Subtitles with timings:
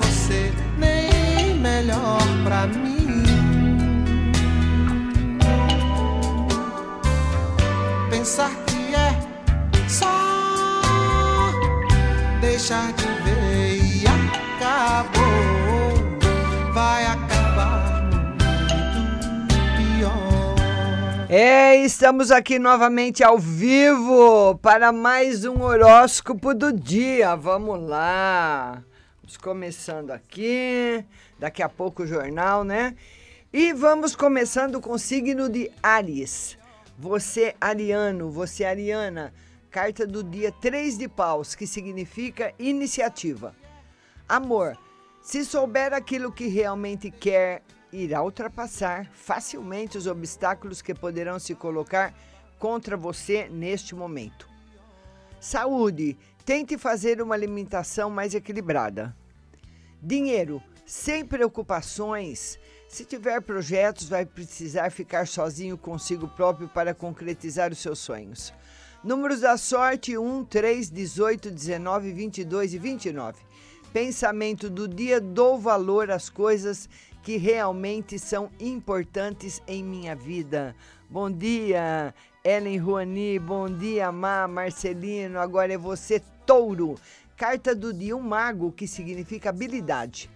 [0.00, 3.24] você, nem melhor pra mim.
[8.10, 10.08] Pensar que é só
[12.40, 15.18] deixar de ver e acabou.
[16.72, 21.28] Vai acabar muito pior.
[21.28, 27.34] É, estamos aqui novamente ao vivo para mais um horóscopo do dia.
[27.36, 28.82] Vamos lá.
[29.36, 31.04] Começando aqui,
[31.38, 32.96] daqui a pouco o jornal, né?
[33.52, 36.56] E vamos começando com o signo de Ares.
[36.98, 39.32] Você, Ariano, você, Ariana,
[39.70, 43.54] carta do dia 3 de paus, que significa iniciativa.
[44.28, 44.76] Amor,
[45.22, 52.14] se souber aquilo que realmente quer, irá ultrapassar facilmente os obstáculos que poderão se colocar
[52.58, 54.47] contra você neste momento.
[55.40, 59.14] Saúde, tente fazer uma alimentação mais equilibrada.
[60.02, 62.58] Dinheiro, sem preocupações.
[62.88, 68.52] Se tiver projetos, vai precisar ficar sozinho consigo próprio para concretizar os seus sonhos.
[69.04, 73.38] Números da sorte: 1, 3, 18, 19, 22 e 29.
[73.92, 76.88] Pensamento do dia: dou valor às coisas
[77.22, 80.74] que realmente são importantes em minha vida.
[81.10, 82.14] Bom dia,
[82.44, 83.38] Ellen Ruani.
[83.38, 85.38] Bom dia, Má, Marcelino.
[85.40, 86.94] Agora é você, touro.
[87.36, 90.30] Carta do dia: um mago, que significa habilidade.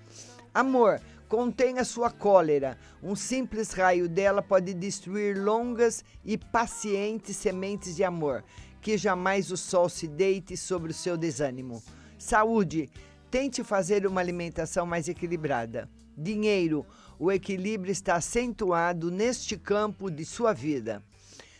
[0.52, 2.76] Amor, contenha sua cólera.
[3.02, 8.44] Um simples raio dela pode destruir longas e pacientes sementes de amor.
[8.80, 11.80] Que jamais o sol se deite sobre o seu desânimo.
[12.18, 12.90] Saúde,
[13.30, 15.88] tente fazer uma alimentação mais equilibrada.
[16.16, 16.84] Dinheiro,
[17.18, 21.00] o equilíbrio está acentuado neste campo de sua vida.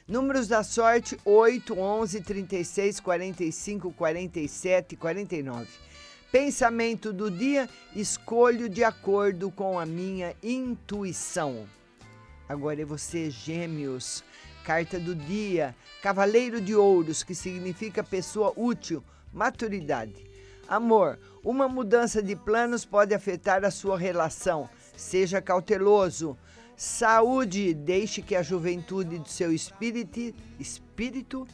[0.07, 5.69] Números da sorte: 8, 11, 36, 45, 47 e 49.
[6.33, 11.67] Pensamento do dia: escolho de acordo com a minha intuição.
[12.49, 14.25] Agora é você, Gêmeos.
[14.65, 20.27] Carta do dia: Cavaleiro de Ouros, que significa pessoa útil, maturidade.
[20.67, 24.69] Amor: uma mudança de planos pode afetar a sua relação.
[24.97, 26.37] Seja cauteloso.
[26.77, 31.47] Saúde: deixe que a juventude do seu espírito, espírito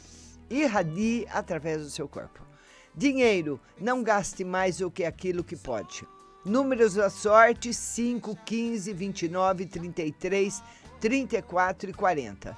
[0.48, 2.46] irradie através do seu corpo.
[2.94, 6.06] Dinheiro, não gaste mais do que aquilo que pode.
[6.44, 10.62] Números da sorte: 5, 15, 29, 33,
[11.00, 12.56] 34 e 40.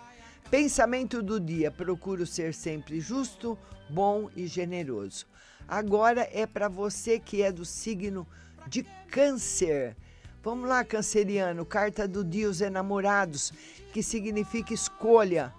[0.51, 5.27] Pensamento do dia: procuro ser sempre justo, bom e generoso.
[5.67, 8.27] Agora é para você que é do signo
[8.67, 9.97] de Câncer.
[10.43, 13.53] Vamos lá, canceriano, carta do os enamorados,
[13.93, 15.53] que significa escolha.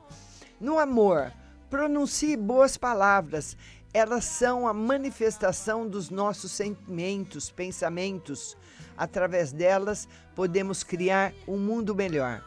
[0.60, 1.32] No amor,
[1.70, 3.56] pronuncie boas palavras
[3.94, 8.56] elas são a manifestação dos nossos sentimentos, pensamentos.
[8.98, 12.44] Através delas, podemos criar um mundo melhor.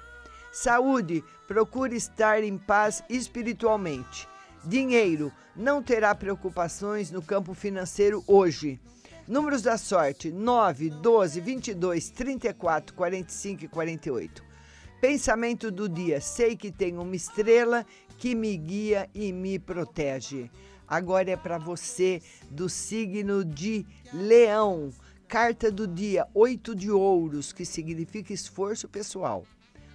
[0.50, 4.28] Saúde, procure estar em paz espiritualmente.
[4.65, 8.81] Dinheiro, não terá preocupações no campo financeiro hoje.
[9.27, 14.45] Números da sorte: 9, 12, 22, 34, 45 e 48.
[15.01, 17.87] Pensamento do dia: sei que tenho uma estrela
[18.19, 20.51] que me guia e me protege.
[20.87, 22.21] Agora é para você
[22.51, 24.91] do signo de Leão.
[25.27, 29.47] Carta do dia, oito de ouros, que significa esforço pessoal.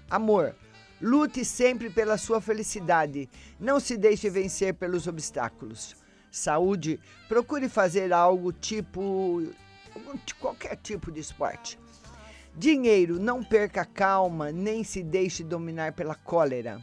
[0.09, 0.56] Amor,
[1.00, 3.29] lute sempre pela sua felicidade.
[3.59, 5.96] Não se deixe vencer pelos obstáculos.
[6.31, 9.44] Saúde, procure fazer algo tipo
[10.40, 11.78] qualquer tipo de esporte.
[12.56, 16.81] Dinheiro, não perca a calma, nem se deixe dominar pela cólera.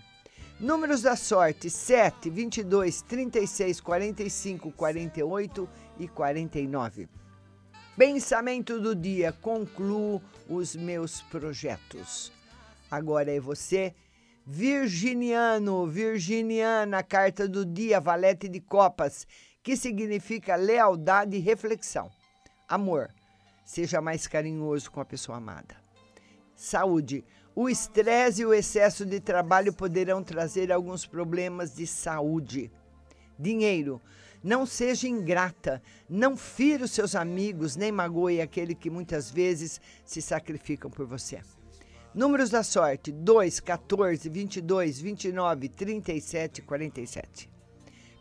[0.59, 5.69] Números da sorte: 7, 22, 36, 45, 48
[5.99, 7.09] e 49.
[7.97, 12.33] Pensamento do dia: concluo os meus projetos.
[12.91, 13.95] Agora é você,
[14.49, 19.27] Virginiano, Virginiana, carta do dia, Valete de Copas,
[19.61, 22.09] que significa lealdade e reflexão.
[22.69, 23.13] Amor,
[23.65, 25.75] seja mais carinhoso com a pessoa amada.
[26.55, 27.25] Saúde,
[27.57, 32.71] o estresse e o excesso de trabalho poderão trazer alguns problemas de saúde.
[33.37, 34.01] Dinheiro.
[34.45, 40.23] Não seja ingrata, não fira os seus amigos, nem magoe aquele que muitas vezes se
[40.23, 41.41] sacrificam por você.
[42.17, 47.51] Números da sorte: 2, 14, 22, 29, 37 e 47.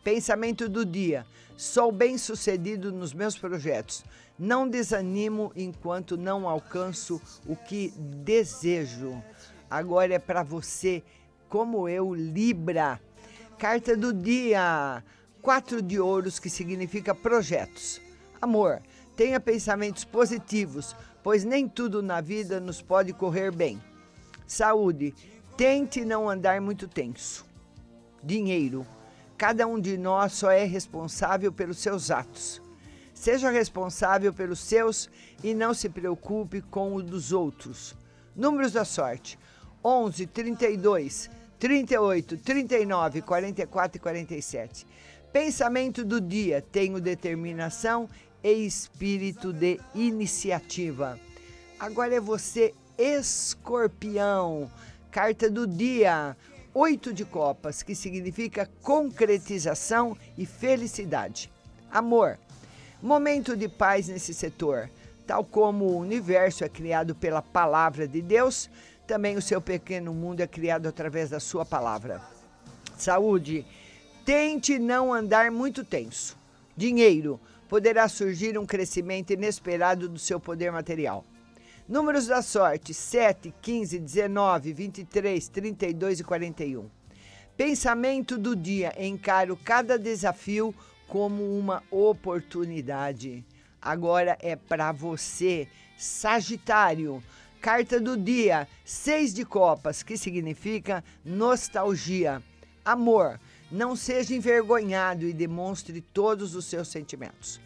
[0.04, 1.26] Pensamento do dia:
[1.56, 4.04] sou bem sucedido nos meus projetos.
[4.38, 9.24] Não desanimo enquanto não alcanço o que desejo.
[9.70, 11.02] Agora é para você,
[11.48, 13.00] como eu, Libra.
[13.58, 15.02] Carta do dia:
[15.42, 18.02] quatro de ouros, que significa projetos.
[18.42, 18.82] Amor,
[19.16, 20.94] tenha pensamentos positivos,
[21.26, 23.82] pois nem tudo na vida nos pode correr bem.
[24.46, 25.12] Saúde,
[25.58, 27.44] tente não andar muito tenso.
[28.24, 28.86] Dinheiro,
[29.36, 32.62] cada um de nós só é responsável pelos seus atos.
[33.12, 35.10] Seja responsável pelos seus
[35.44, 37.96] e não se preocupe com o dos outros.
[38.36, 39.40] Números da sorte:
[39.84, 44.86] 11, 32, 38, 39, 44 e 47.
[45.34, 48.08] Pensamento do dia: tenho determinação
[48.46, 51.20] e espírito de iniciativa.
[51.80, 54.70] Agora é você, escorpião.
[55.10, 56.38] Carta do dia:
[56.72, 61.52] oito de copas, que significa concretização e felicidade.
[61.92, 62.38] Amor,
[63.02, 64.92] momento de paz nesse setor.
[65.26, 68.70] Tal como o universo é criado pela palavra de Deus,
[69.08, 72.22] também o seu pequeno mundo é criado através da sua palavra.
[72.96, 73.66] Saúde,
[74.24, 76.38] tente não andar muito tenso.
[76.78, 81.26] Dinheiro, poderá surgir um crescimento inesperado do seu poder material.
[81.88, 86.90] Números da sorte: 7, 15, 19, 23, 32 e 41.
[87.56, 90.74] Pensamento do dia: encaro cada desafio
[91.08, 93.46] como uma oportunidade.
[93.82, 97.24] Agora é para você, Sagitário.
[97.62, 102.42] Carta do dia: Seis de Copas, que significa nostalgia.
[102.84, 103.40] Amor,
[103.72, 107.60] não seja envergonhado e demonstre todos os seus sentimentos.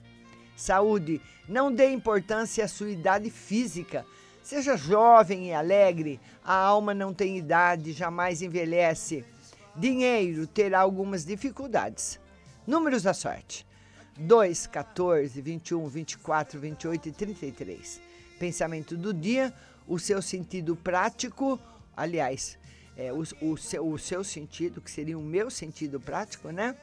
[0.55, 4.05] Saúde, não dê importância à sua idade física.
[4.43, 9.23] Seja jovem e alegre, a alma não tem idade, jamais envelhece.
[9.75, 12.19] Dinheiro terá algumas dificuldades.
[12.65, 13.65] Números da sorte:
[14.17, 18.01] 2, 14, 21, 24, 28 e 33.
[18.37, 19.53] Pensamento do dia:
[19.87, 21.59] o seu sentido prático,
[21.95, 22.57] aliás,
[22.99, 26.75] é, o, o, seu, o seu sentido, que seria o meu sentido prático, né?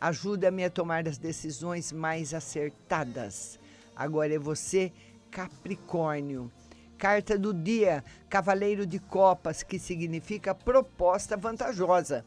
[0.00, 3.60] Ajuda-me a tomar as decisões mais acertadas.
[3.94, 4.90] Agora é você,
[5.30, 6.50] Capricórnio.
[6.96, 12.24] Carta do dia, Cavaleiro de Copas, que significa proposta vantajosa.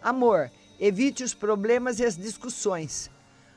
[0.00, 0.50] Amor,
[0.80, 3.10] evite os problemas e as discussões.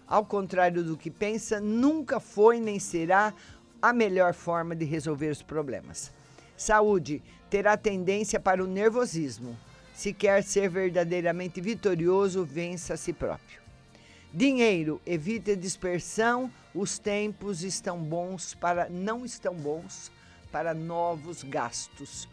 [0.05, 3.33] Ao contrário do que pensa, nunca foi nem será
[3.81, 6.11] a melhor forma de resolver os problemas.
[6.55, 9.57] Saúde, terá tendência para o nervosismo.
[9.93, 13.61] Se quer ser verdadeiramente vitorioso, vença a si próprio.
[14.33, 16.51] Dinheiro, evite dispersão.
[16.73, 20.11] Os tempos estão bons para não estão bons
[20.51, 22.27] para novos gastos.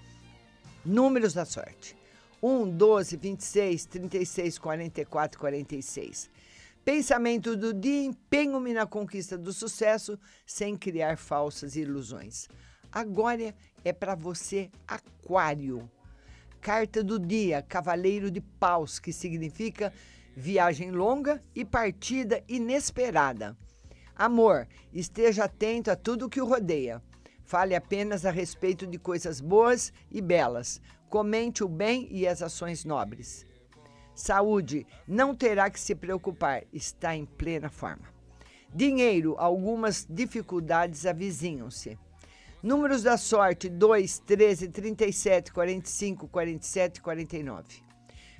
[0.82, 1.94] Números da sorte:
[2.43, 6.31] 1, 12, 26, 36, 44, 46.
[6.82, 12.49] Pensamento do dia: empenho-me na conquista do sucesso sem criar falsas ilusões.
[12.90, 13.55] Agora
[13.85, 15.91] é para você, Aquário.
[16.61, 19.93] Carta do dia, Cavaleiro de Paus, que significa
[20.37, 23.56] viagem longa e partida inesperada.
[24.15, 27.03] Amor, esteja atento a tudo que o rodeia.
[27.44, 30.81] Fale apenas a respeito de coisas boas e belas.
[31.09, 33.47] Comente o bem e as ações nobres.
[34.15, 38.05] Saúde, não terá que se preocupar, está em plena forma.
[38.73, 41.99] Dinheiro, algumas dificuldades avizinham-se.
[42.62, 47.64] Números da sorte: 2, 13, 37, 45, 47 e 49.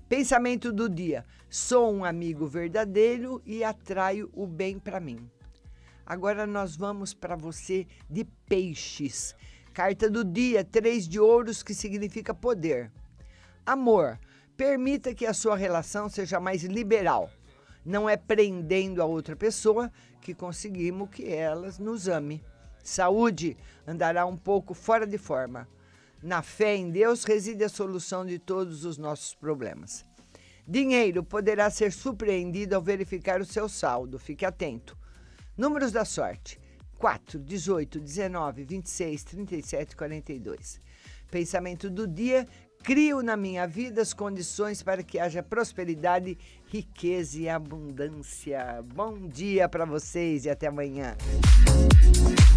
[0.07, 5.31] Pensamento do dia: sou um amigo verdadeiro e atraio o bem para mim.
[6.05, 9.35] Agora nós vamos para você de peixes.
[9.73, 12.93] Carta do dia: três de ouros, que significa poder.
[13.65, 14.21] Amor,
[14.55, 17.31] permita que a sua relação seja mais liberal.
[17.83, 22.45] Não é prendendo a outra pessoa que conseguimos que elas nos ame.
[22.83, 23.57] Saúde
[23.87, 25.69] andará um pouco fora de forma.
[26.23, 30.05] Na fé em Deus reside a solução de todos os nossos problemas.
[30.67, 34.19] Dinheiro poderá ser surpreendido ao verificar o seu saldo.
[34.19, 34.97] Fique atento.
[35.57, 36.61] Números da sorte:
[36.99, 40.81] 4, 18, 19, 26, 37 e 42.
[41.31, 42.47] Pensamento do dia:
[42.83, 48.85] crio na minha vida as condições para que haja prosperidade, riqueza e abundância.
[48.95, 51.17] Bom dia para vocês e até amanhã.